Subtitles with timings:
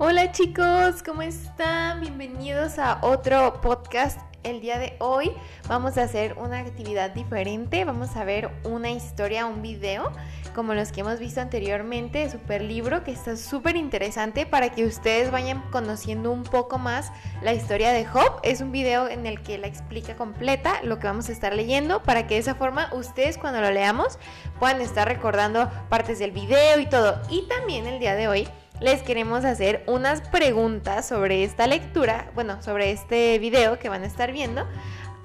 [0.00, 2.00] Hola chicos, ¿cómo están?
[2.00, 4.20] Bienvenidos a otro podcast.
[4.44, 5.32] El día de hoy
[5.66, 10.12] vamos a hacer una actividad diferente, vamos a ver una historia, un video,
[10.54, 15.32] como los que hemos visto anteriormente, super libro que está súper interesante para que ustedes
[15.32, 17.10] vayan conociendo un poco más
[17.42, 18.38] la historia de Job.
[18.44, 22.04] Es un video en el que la explica completa lo que vamos a estar leyendo
[22.04, 24.20] para que de esa forma ustedes cuando lo leamos
[24.60, 27.20] puedan estar recordando partes del video y todo.
[27.28, 28.48] Y también el día de hoy
[28.80, 34.06] les queremos hacer unas preguntas sobre esta lectura, bueno, sobre este video que van a
[34.06, 34.66] estar viendo.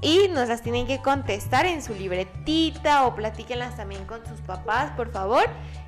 [0.00, 4.92] Y nos las tienen que contestar en su libretita o platíquenlas también con sus papás,
[4.92, 5.44] por favor.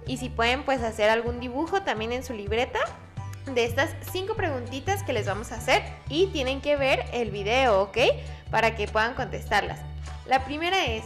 [0.07, 2.81] Y si pueden, pues hacer algún dibujo también en su libreta
[3.47, 5.83] de estas cinco preguntitas que les vamos a hacer.
[6.09, 7.99] Y tienen que ver el video, ¿ok?
[8.51, 9.79] Para que puedan contestarlas.
[10.27, 11.05] La primera es,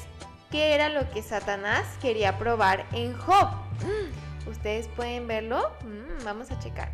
[0.50, 3.63] ¿qué era lo que Satanás quería probar en Job?
[4.46, 5.70] Ustedes pueden verlo.
[5.82, 6.92] Mm, vamos a checar.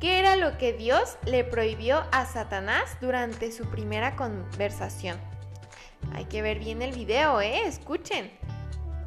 [0.00, 5.18] ¿Qué era lo que Dios le prohibió a Satanás durante su primera conversación?
[6.12, 7.66] Hay que ver bien el video, ¿eh?
[7.66, 8.30] Escuchen.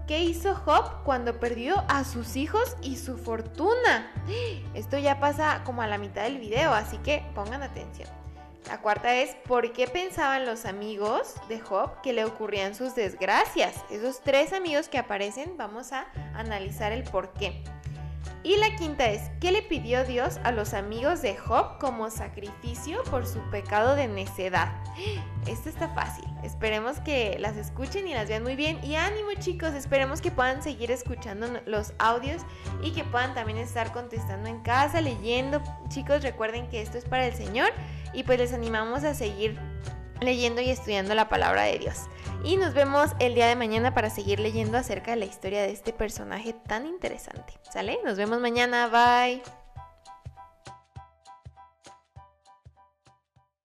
[0.08, 4.12] ¿Qué hizo Job cuando perdió a sus hijos y su fortuna?
[4.74, 8.10] Esto ya pasa como a la mitad del video, así que pongan atención.
[8.68, 13.74] La cuarta es, ¿por qué pensaban los amigos de Job que le ocurrían sus desgracias?
[13.90, 17.64] Esos tres amigos que aparecen, vamos a analizar el por qué.
[18.42, 23.04] Y la quinta es, ¿qué le pidió Dios a los amigos de Job como sacrificio
[23.04, 24.72] por su pecado de necedad?
[25.46, 26.24] Esto está fácil.
[26.42, 28.80] Esperemos que las escuchen y las vean muy bien.
[28.82, 32.44] Y ánimo chicos, esperemos que puedan seguir escuchando los audios
[32.82, 35.62] y que puedan también estar contestando en casa, leyendo.
[35.90, 37.72] Chicos, recuerden que esto es para el Señor
[38.14, 39.60] y pues les animamos a seguir
[40.22, 42.08] leyendo y estudiando la palabra de Dios.
[42.44, 45.72] Y nos vemos el día de mañana para seguir leyendo acerca de la historia de
[45.72, 47.54] este personaje tan interesante.
[47.72, 48.00] ¿Sale?
[48.06, 48.88] Nos vemos mañana.
[48.88, 49.59] Bye.